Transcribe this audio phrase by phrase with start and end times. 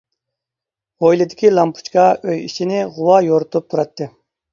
[1.03, 4.09] ھويلىدىكى لامپۇچكا ئۆي ئىچىنى غۇۋا يورۇتۇپ تۇراتتى.